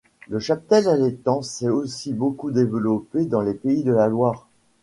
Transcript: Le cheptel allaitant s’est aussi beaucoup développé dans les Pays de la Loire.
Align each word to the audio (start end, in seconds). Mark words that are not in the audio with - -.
Le 0.29 0.39
cheptel 0.39 0.87
allaitant 0.89 1.43
s’est 1.43 1.69
aussi 1.69 2.11
beaucoup 2.11 2.49
développé 2.49 3.25
dans 3.25 3.41
les 3.41 3.53
Pays 3.53 3.83
de 3.83 3.93
la 3.93 4.07
Loire. 4.07 4.47